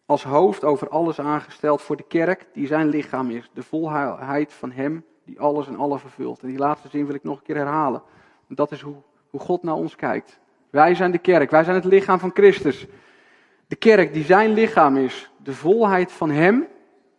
[0.08, 3.50] als hoofd over alles aangesteld voor de kerk die zijn lichaam is.
[3.54, 6.42] De volheid van hem die alles en alle vervult.
[6.42, 8.02] En die laatste zin wil ik nog een keer herhalen.
[8.46, 8.96] Want dat is hoe,
[9.30, 10.40] hoe God naar ons kijkt.
[10.70, 12.86] Wij zijn de kerk, wij zijn het lichaam van Christus.
[13.68, 15.32] De kerk die zijn lichaam is.
[15.44, 16.68] De volheid van hem,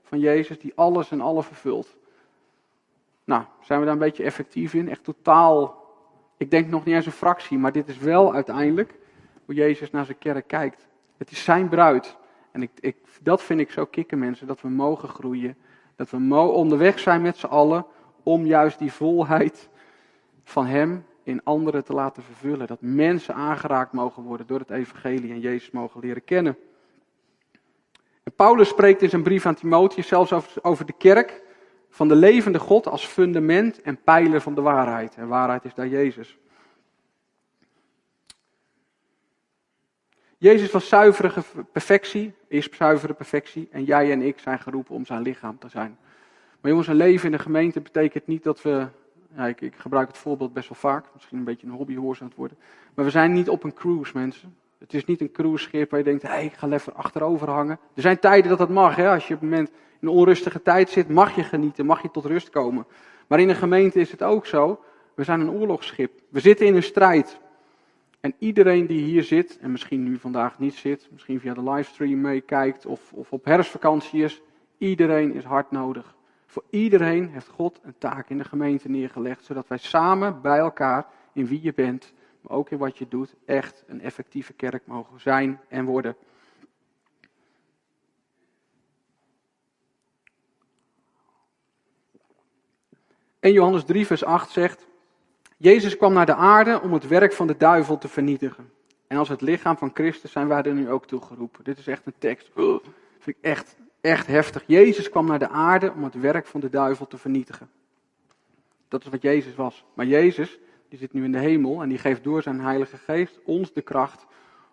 [0.03, 1.97] van Jezus, die alles en alle vervult.
[3.25, 4.89] Nou, zijn we daar een beetje effectief in?
[4.89, 5.85] Echt totaal,
[6.37, 8.95] ik denk nog niet eens een fractie, maar dit is wel uiteindelijk
[9.45, 10.87] hoe Jezus naar zijn kerk kijkt.
[11.17, 12.17] Het is zijn bruid.
[12.59, 15.57] En ik, ik, dat vind ik zo kicken mensen, dat we mogen groeien.
[15.97, 17.87] Dat we onderweg zijn met z'n allen
[18.23, 19.69] om juist die volheid
[20.45, 22.67] van hem in anderen te laten vervullen.
[22.67, 26.57] Dat mensen aangeraakt mogen worden door het evangelie en Jezus mogen leren kennen.
[28.23, 31.43] En Paulus spreekt in zijn brief aan Timotheus zelfs over, over de kerk
[31.89, 35.15] van de levende God als fundament en pijler van de waarheid.
[35.15, 36.39] En waarheid is daar Jezus.
[40.41, 43.69] Jezus was zuivere perfectie, is zuivere perfectie.
[43.71, 45.99] En jij en ik zijn geroepen om zijn lichaam te zijn.
[46.61, 48.87] Maar jongens, een leven in de gemeente betekent niet dat we.
[49.37, 51.05] Ja, ik, ik gebruik het voorbeeld best wel vaak.
[51.15, 52.59] Misschien een beetje een het worden.
[52.95, 54.57] Maar we zijn niet op een cruise, mensen.
[54.79, 57.79] Het is niet een cruiseschip waar je denkt, hey, ik ga even achterover hangen.
[57.95, 58.97] Er zijn tijden dat dat mag.
[58.97, 59.11] Hè?
[59.11, 62.11] Als je op een moment in een onrustige tijd zit, mag je genieten, mag je
[62.11, 62.87] tot rust komen.
[63.27, 64.81] Maar in een gemeente is het ook zo.
[65.15, 66.21] We zijn een oorlogsschip.
[66.29, 67.41] We zitten in een strijd.
[68.21, 72.21] En iedereen die hier zit, en misschien nu vandaag niet zit, misschien via de livestream
[72.21, 74.41] meekijkt of, of op herfstvakantie is,
[74.79, 76.17] iedereen is hard nodig.
[76.47, 81.07] Voor iedereen heeft God een taak in de gemeente neergelegd, zodat wij samen bij elkaar,
[81.33, 85.21] in wie je bent, maar ook in wat je doet, echt een effectieve kerk mogen
[85.21, 86.17] zijn en worden.
[93.41, 94.88] En Johannes 3, vers 8 zegt:
[95.61, 98.71] Jezus kwam naar de aarde om het werk van de duivel te vernietigen.
[99.07, 101.65] En als het lichaam van Christus zijn wij er nu ook toe geroepen.
[101.65, 102.51] Dit is echt een tekst.
[102.55, 102.83] Dat
[103.19, 104.63] vind ik echt, echt heftig.
[104.67, 107.71] Jezus kwam naar de aarde om het werk van de duivel te vernietigen.
[108.89, 109.85] Dat is wat Jezus was.
[109.95, 113.39] Maar Jezus, die zit nu in de hemel en die geeft door zijn Heilige Geest
[113.45, 114.27] ons de kracht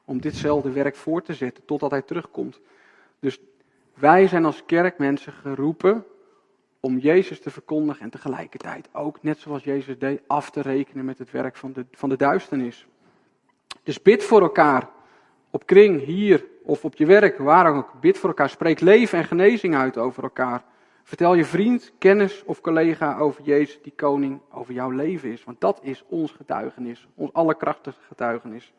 [0.06, 2.60] om ditzelfde werk voor te zetten totdat hij terugkomt.
[3.20, 3.40] Dus
[3.94, 6.06] wij zijn als kerkmensen geroepen
[6.86, 11.18] om Jezus te verkondigen en tegelijkertijd ook, net zoals Jezus deed, af te rekenen met
[11.18, 12.88] het werk van de, van de duisternis.
[13.84, 14.90] Dus bid voor elkaar,
[15.50, 17.94] op kring, hier of op je werk, waar ook.
[18.00, 20.64] Bid voor elkaar, spreek leven en genezing uit over elkaar.
[21.04, 25.44] Vertel je vriend, kennis of collega over Jezus die koning over jouw leven is.
[25.44, 28.74] Want dat is ons getuigenis, ons allerkrachtige getuigenis.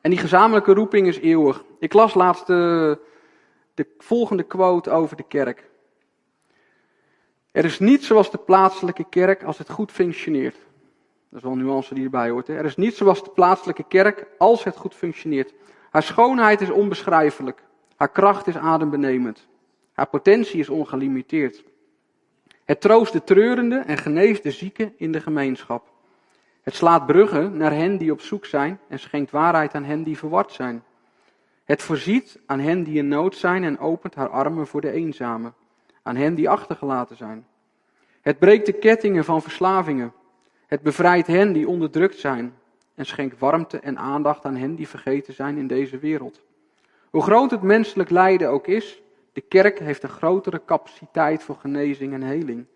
[0.00, 1.64] En die gezamenlijke roeping is eeuwig.
[1.78, 2.98] Ik las laatst de,
[3.74, 5.74] de volgende quote over de kerk.
[7.56, 10.56] Er is niet zoals de plaatselijke kerk als het goed functioneert.
[11.28, 12.46] Dat is wel een nuance die erbij hoort.
[12.46, 12.54] Hè?
[12.54, 15.54] Er is niet zoals de plaatselijke kerk als het goed functioneert.
[15.90, 17.62] Haar schoonheid is onbeschrijfelijk.
[17.96, 19.48] Haar kracht is adembenemend.
[19.92, 21.64] Haar potentie is ongelimiteerd.
[22.64, 25.92] Het troost de treurende en geneest de zieken in de gemeenschap.
[26.62, 30.18] Het slaat bruggen naar hen die op zoek zijn en schenkt waarheid aan hen die
[30.18, 30.82] verward zijn.
[31.64, 35.54] Het voorziet aan hen die in nood zijn en opent haar armen voor de eenzamen
[36.06, 37.46] aan hen die achtergelaten zijn.
[38.20, 40.12] Het breekt de kettingen van verslavingen.
[40.66, 42.54] Het bevrijdt hen die onderdrukt zijn.
[42.94, 46.40] en schenk warmte en aandacht aan hen die vergeten zijn in deze wereld.
[47.10, 52.12] Hoe groot het menselijk lijden ook is, de kerk heeft een grotere capaciteit voor genezing
[52.12, 52.66] en heling.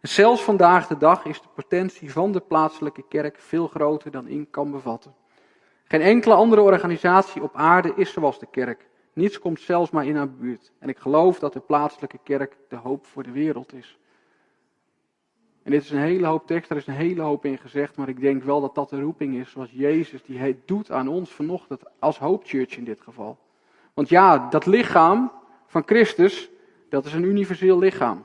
[0.00, 4.28] En zelfs vandaag de dag is de potentie van de plaatselijke kerk veel groter dan
[4.28, 5.14] in kan bevatten.
[5.84, 8.86] Geen enkele andere organisatie op aarde is zoals de kerk.
[9.16, 10.72] Niets komt zelfs maar in haar buurt.
[10.78, 13.98] En ik geloof dat de plaatselijke kerk de hoop voor de wereld is.
[15.62, 18.08] En dit is een hele hoop tekst, daar is een hele hoop in gezegd, maar
[18.08, 21.82] ik denk wel dat dat de roeping is zoals Jezus die doet aan ons vanochtend,
[21.98, 23.38] als Hope Church in dit geval.
[23.94, 25.32] Want ja, dat lichaam
[25.66, 26.50] van Christus,
[26.88, 28.24] dat is een universeel lichaam.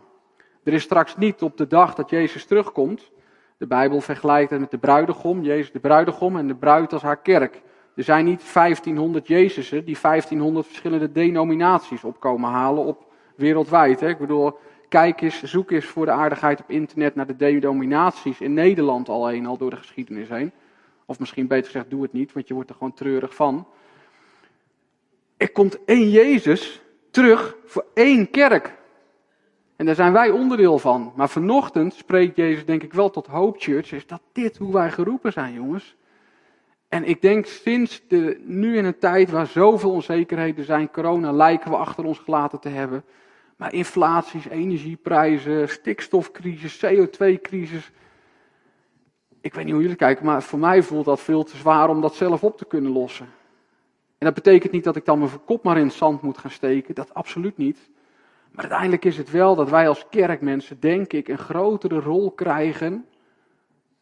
[0.64, 3.12] Er is straks niet op de dag dat Jezus terugkomt,
[3.58, 7.22] de Bijbel vergelijkt het met de bruidegom, Jezus de bruidegom en de bruid als haar
[7.22, 7.62] kerk.
[7.96, 14.00] Er zijn niet 1500 Jezusen die 1500 verschillende denominaties opkomen halen op wereldwijd.
[14.00, 14.08] Hè?
[14.08, 14.58] Ik bedoel,
[14.90, 19.46] kijk eens, zoek eens voor de aardigheid op internet naar de denominaties in Nederland alleen
[19.46, 20.52] al door de geschiedenis heen.
[21.06, 23.68] Of misschien beter gezegd, doe het niet, want je wordt er gewoon treurig van.
[25.38, 28.80] Er komt één Jezus terug voor één kerk.
[29.76, 31.14] En daar zijn wij onderdeel van.
[31.16, 33.92] Maar vanochtend spreekt Jezus denk ik wel tot Hope Church.
[33.92, 35.96] Is dat dit hoe wij geroepen zijn, jongens?
[36.92, 41.72] En ik denk sinds de, nu in een tijd waar zoveel onzekerheden zijn, corona lijken
[41.72, 43.04] we achter ons gelaten te hebben.
[43.56, 47.92] Maar inflaties, energieprijzen, stikstofcrisis, CO2-crisis.
[49.42, 52.02] Ik weet niet hoe jullie kijken, maar voor mij voelt dat veel te zwaar om
[52.02, 53.28] dat zelf op te kunnen lossen.
[54.18, 56.52] En dat betekent niet dat ik dan mijn kop maar in het zand moet gaan
[56.52, 57.90] steken, dat absoluut niet.
[58.52, 63.06] Maar uiteindelijk is het wel dat wij als kerkmensen, denk ik, een grotere rol krijgen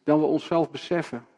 [0.04, 1.28] dan we onszelf beseffen.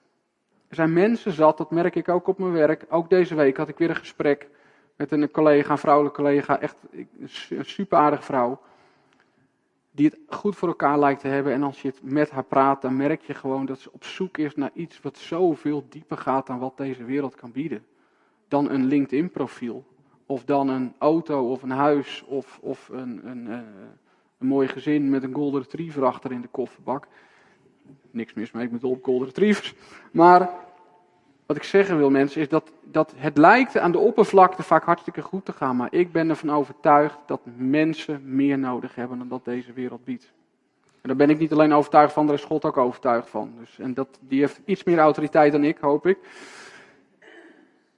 [0.73, 2.85] Er zijn mensen zat, dat merk ik ook op mijn werk.
[2.89, 4.49] Ook deze week had ik weer een gesprek
[4.97, 6.77] met een collega, een vrouwelijke collega, echt
[7.49, 8.61] een super aardige vrouw.
[9.91, 11.53] Die het goed voor elkaar lijkt te hebben.
[11.53, 14.39] En als je het met haar praat, dan merk je gewoon dat ze op zoek
[14.39, 17.85] is naar iets wat zoveel dieper gaat dan wat deze wereld kan bieden.
[18.49, 19.85] Dan een LinkedIn-profiel.
[20.27, 23.59] Of dan een auto of een huis of, of een, een, eh,
[24.39, 27.07] een mooi gezin met een golden retriever achter in de kofferbak.
[28.11, 29.75] Niks mis mee met golden retrievers.
[30.13, 30.51] Maar
[31.47, 35.23] wat ik zeggen wil mensen is dat, dat het lijkt aan de oppervlakte vaak hartstikke
[35.23, 35.77] goed te gaan.
[35.77, 40.33] Maar ik ben ervan overtuigd dat mensen meer nodig hebben dan dat deze wereld biedt.
[41.01, 43.53] En daar ben ik niet alleen overtuigd van, daar is God ook overtuigd van.
[43.59, 46.19] Dus, en dat, die heeft iets meer autoriteit dan ik, hoop ik.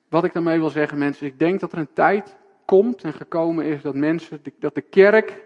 [0.08, 3.64] Wat ik daarmee wil zeggen, mensen, ik denk dat er een tijd komt en gekomen
[3.64, 5.42] is dat mensen, dat de kerk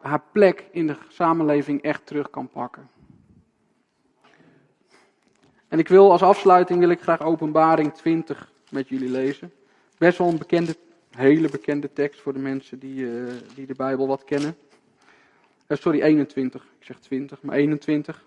[0.00, 2.88] haar plek in de samenleving echt terug kan pakken.
[5.70, 9.52] En ik wil als afsluiting wil ik graag Openbaring 20 met jullie lezen.
[9.98, 10.76] Best wel een bekende,
[11.10, 14.56] hele bekende tekst voor de mensen die, uh, die de Bijbel wat kennen.
[15.68, 16.62] Uh, sorry, 21.
[16.78, 18.24] Ik zeg 20, maar 21.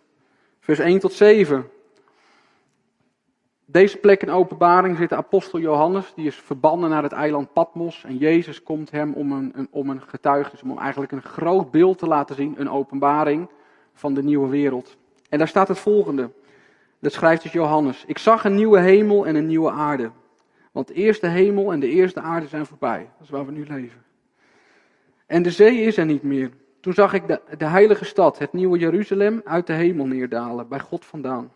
[0.59, 1.69] Vers 1 tot 7.
[3.65, 8.03] Deze plek in openbaring zit de apostel Johannes, die is verbannen naar het eiland Patmos.
[8.03, 11.97] En Jezus komt hem om een, een, om een getuigenis, om eigenlijk een groot beeld
[11.97, 13.49] te laten zien, een openbaring
[13.93, 14.97] van de nieuwe wereld.
[15.29, 16.29] En daar staat het volgende.
[17.03, 18.03] Dat schrijft dus Johannes.
[18.07, 20.11] Ik zag een nieuwe hemel en een nieuwe aarde.
[20.71, 23.09] Want de eerste hemel en de eerste aarde zijn voorbij.
[23.17, 24.03] Dat is waar we nu leven.
[25.25, 26.51] En de zee is er niet meer.
[26.79, 31.05] Toen zag ik de, heilige stad, het nieuwe Jeruzalem, uit de hemel neerdalen, bij God
[31.05, 31.51] vandaan.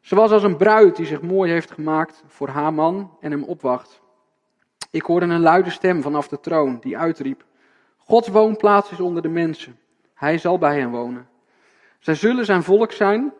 [0.00, 3.44] Ze was als een bruid die zich mooi heeft gemaakt voor haar man en hem
[3.44, 4.00] opwacht.
[4.90, 7.44] Ik hoorde een luide stem vanaf de troon die uitriep:
[7.96, 9.78] Gods woonplaats is onder de mensen.
[10.14, 11.28] Hij zal bij hen wonen.
[11.98, 13.32] Zij zullen zijn volk zijn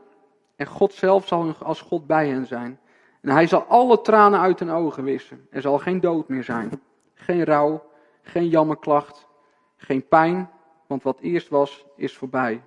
[0.58, 2.78] en God zelf zal als God bij hen zijn.
[3.20, 5.46] En hij zal alle tranen uit hun ogen wissen.
[5.50, 6.82] Er zal geen dood meer zijn.
[7.14, 7.84] Geen rouw,
[8.22, 9.26] geen jammerklacht,
[9.76, 10.50] geen pijn,
[10.86, 12.62] want wat eerst was, is voorbij.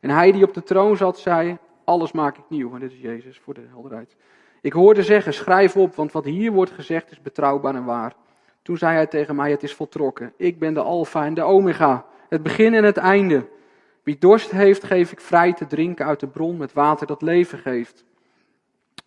[0.00, 2.74] En hij die op de troon zat, zei: Alles maak ik nieuw.
[2.74, 4.16] En dit is Jezus voor de helderheid.
[4.60, 8.14] Ik hoorde zeggen: Schrijf op, want wat hier wordt gezegd is betrouwbaar en waar.
[8.62, 10.32] Toen zei hij tegen mij: Het is voltrokken.
[10.36, 13.46] Ik ben de Alpha en de Omega, het begin en het einde.
[14.04, 17.58] Wie dorst heeft, geef ik vrij te drinken uit de bron met water dat leven
[17.58, 18.04] geeft.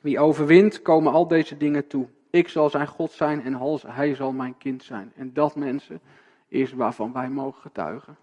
[0.02, 2.08] Wie overwint, komen al deze dingen toe.
[2.30, 5.12] Ik zal zijn God zijn en hij zal mijn kind zijn.
[5.16, 6.00] En dat, mensen,
[6.48, 8.18] is waarvan wij mogen getuigen.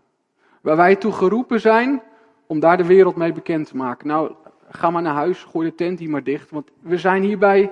[0.60, 2.02] Waar wij toe geroepen zijn
[2.46, 4.06] om daar de wereld mee bekend te maken.
[4.06, 4.32] Nou,
[4.68, 6.50] ga maar naar huis, gooi de tent hier maar dicht.
[6.50, 7.70] Want we zijn hierbij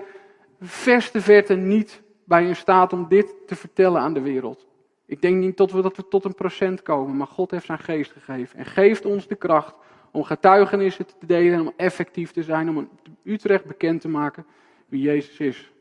[0.60, 4.66] verste verte niet bij in staat om dit te vertellen aan de wereld.
[5.12, 7.79] Ik denk niet dat we, dat we tot een procent komen, maar God heeft zijn
[7.79, 8.59] geest gegeven.
[8.59, 9.75] En geeft ons de kracht
[10.11, 12.88] om getuigenissen te delen en om effectief te zijn, om
[13.22, 14.46] Utrecht bekend te maken
[14.87, 15.72] wie Jezus is.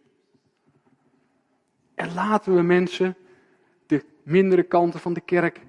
[1.96, 3.18] En laten we mensen
[3.86, 5.62] de mindere kanten van de kerk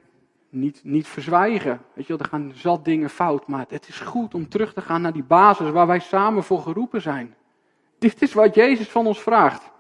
[0.49, 1.81] niet, niet verzwijgen.
[1.95, 4.81] Weet je wel, er gaan zat dingen fout, maar het is goed om terug te
[4.81, 7.35] gaan naar die basis waar wij samen voor geroepen zijn.
[7.99, 9.71] Dit is wat Jezus van ons vraagt.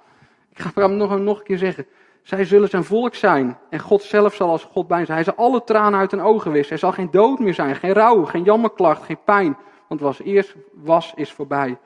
[0.50, 1.86] Ik ga het nog, nog een keer zeggen.
[2.22, 3.58] Zij zullen zijn volk zijn.
[3.70, 5.16] En God zelf zal als God bij zijn.
[5.16, 6.72] Hij zal alle tranen uit hun ogen wissen.
[6.72, 7.76] Er zal geen dood meer zijn.
[7.76, 9.56] Geen rouw, geen jammerklacht, geen pijn.
[9.88, 11.78] Want wat eerst was, is voorbij.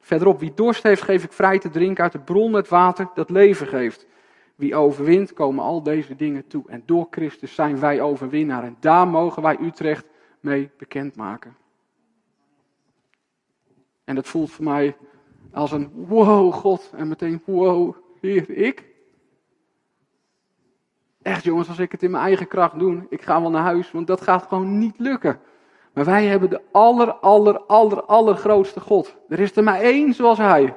[0.00, 3.30] Verderop, wie dorst heeft, geef ik vrij te drinken uit de bron met water dat
[3.30, 4.06] leven geeft.
[4.54, 6.64] Wie overwint, komen al deze dingen toe.
[6.66, 8.64] En door Christus zijn wij overwinnaar.
[8.64, 10.06] En daar mogen wij Utrecht
[10.40, 11.56] mee bekendmaken.
[14.04, 14.96] En dat voelt voor mij
[15.52, 16.92] als een wow, God.
[16.96, 18.89] En meteen wow, Heer, ik?
[21.22, 23.90] Echt jongens, als ik het in mijn eigen kracht doe, ik ga wel naar huis,
[23.90, 25.40] want dat gaat gewoon niet lukken.
[25.92, 29.16] Maar wij hebben de aller, aller, aller, allergrootste God.
[29.28, 30.74] Er is er maar één zoals Hij.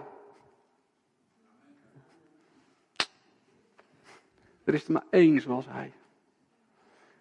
[4.63, 5.91] Er is er maar één zoals Hij.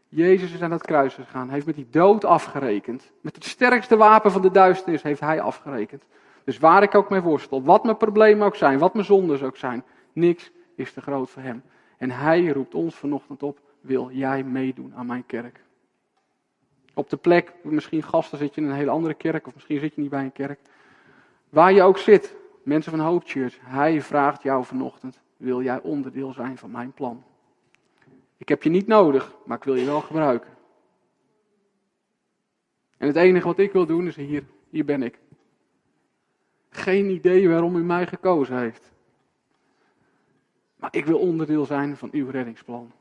[0.09, 3.11] Jezus is aan het kruis gegaan, heeft met die dood afgerekend.
[3.21, 6.05] Met het sterkste wapen van de duisternis heeft Hij afgerekend.
[6.45, 9.57] Dus waar ik ook mee worstel, wat mijn problemen ook zijn, wat mijn zondes ook
[9.57, 11.63] zijn, niks is te groot voor Hem.
[12.03, 15.61] En Hij roept ons vanochtend op, wil jij meedoen aan mijn kerk?
[16.95, 19.95] Op de plek, misschien gasten zit je in een hele andere kerk, of misschien zit
[19.95, 20.61] je niet bij een kerk.
[21.49, 26.33] Waar je ook zit, mensen van Hope Church, Hij vraagt jou vanochtend, wil jij onderdeel
[26.33, 27.25] zijn van mijn plan?
[28.37, 30.51] Ik heb je niet nodig, maar ik wil je wel gebruiken.
[32.97, 35.19] En het enige wat ik wil doen is hier, hier ben ik.
[36.71, 38.92] Geen idee waarom u mij gekozen heeft.
[40.83, 42.93] Maar ik wil onderdeel zijn van uw reddingsplan.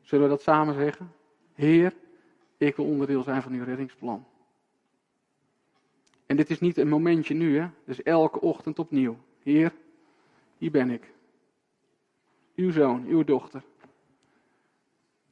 [0.00, 1.12] Zullen we dat samen zeggen?
[1.54, 1.94] Heer,
[2.56, 4.24] ik wil onderdeel zijn van uw reddingsplan.
[6.26, 7.68] En dit is niet een momentje nu, hè?
[7.84, 9.16] Dus elke ochtend opnieuw.
[9.42, 9.72] Heer,
[10.58, 11.12] hier ben ik.
[12.54, 13.62] Uw zoon, uw dochter.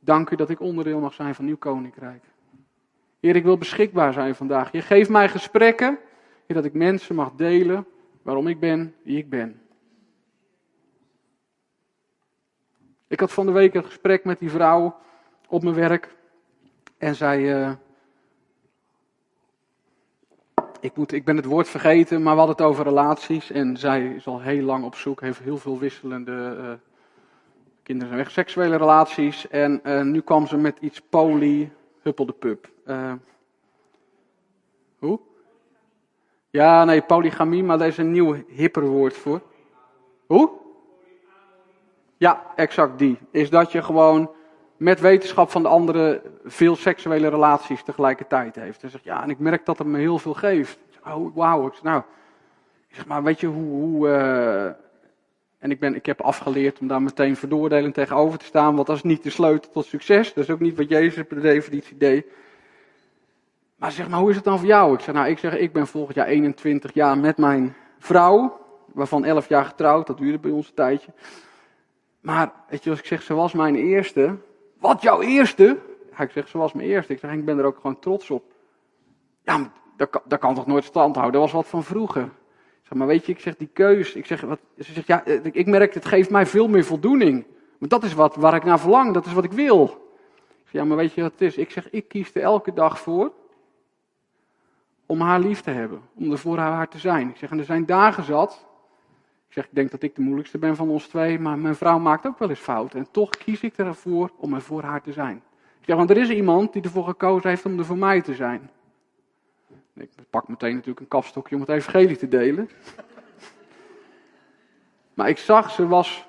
[0.00, 2.24] Dank u dat ik onderdeel mag zijn van uw koninkrijk.
[3.20, 4.72] Heer, ik wil beschikbaar zijn vandaag.
[4.72, 5.98] Je geeft mij gesprekken,
[6.46, 7.86] Heer, dat ik mensen mag delen
[8.22, 9.62] waarom ik ben wie ik ben.
[13.14, 14.96] Ik had van de week een gesprek met die vrouw
[15.48, 16.14] op mijn werk.
[16.98, 17.40] En zij.
[17.40, 17.70] Uh,
[20.80, 23.50] ik, moet, ik ben het woord vergeten, maar we hadden het over relaties.
[23.50, 26.56] En zij is al heel lang op zoek, heeft heel veel wisselende.
[26.58, 26.72] Uh,
[27.82, 29.48] kinderen zijn weg, seksuele relaties.
[29.48, 31.72] En uh, nu kwam ze met iets poly,
[32.02, 32.70] huppelde pup.
[34.98, 35.20] hoe?
[36.50, 39.42] Ja, nee, polygamie, maar daar is een nieuw hipper woord voor.
[40.26, 40.63] Hoe?
[42.24, 43.18] Ja, exact die.
[43.30, 44.30] Is dat je gewoon
[44.76, 48.82] met wetenschap van de anderen veel seksuele relaties tegelijkertijd heeft.
[48.82, 50.78] En zegt, ja, en ik merk dat het me heel veel geeft.
[51.06, 51.66] Oh, wauw.
[51.66, 52.02] Ik zeg, nou,
[53.06, 53.80] maar weet je hoe...
[53.80, 54.64] hoe uh...
[55.58, 58.96] En ik, ben, ik heb afgeleerd om daar meteen veroordelend tegenover te staan, want dat
[58.96, 60.34] is niet de sleutel tot succes.
[60.34, 62.26] Dat is ook niet wat Jezus per definitie deed.
[63.76, 64.94] Maar zeg maar, hoe is het dan voor jou?
[64.94, 68.60] Ik zeg, nou, ik zeg, ik ben volgend jaar 21 jaar met mijn vrouw,
[68.92, 71.12] waarvan 11 jaar getrouwd, dat duurde bij ons een tijdje.
[72.24, 74.36] Maar, weet je, als ik zeg, ze was mijn eerste.
[74.78, 75.78] Wat, jouw eerste?
[76.10, 77.12] Ja, ik zeg, ze was mijn eerste.
[77.12, 78.44] Ik zeg, ik ben er ook gewoon trots op.
[79.42, 81.40] Ja, dat, kan, dat kan toch nooit stand houden?
[81.40, 82.30] Dat was wat van vroeger.
[82.82, 84.14] Zeg, maar weet je, ik zeg, die keus.
[84.14, 87.46] Ik zeg, wat, ze zegt, ja, ik merk, het geeft mij veel meer voldoening.
[87.78, 89.84] Want dat is wat, waar ik naar verlang, dat is wat ik wil.
[89.84, 91.56] Ik zeg, ja, maar weet je wat het is?
[91.56, 93.32] Ik zeg, ik kies er elke dag voor
[95.06, 96.02] om haar lief te hebben.
[96.14, 97.28] Om er voor haar te zijn.
[97.28, 98.66] Ik zeg, en er zijn dagen zat
[99.54, 102.26] zeg, ik denk dat ik de moeilijkste ben van ons twee, maar mijn vrouw maakt
[102.26, 102.98] ook wel eens fouten.
[102.98, 105.36] En toch kies ik ervoor om er voor haar te zijn.
[105.80, 108.34] Ik zeg, want er is iemand die ervoor gekozen heeft om er voor mij te
[108.34, 108.70] zijn.
[109.94, 112.68] Ik pak meteen natuurlijk een kapstokje om het evangelie te delen.
[115.14, 116.26] Maar ik zag, ze was,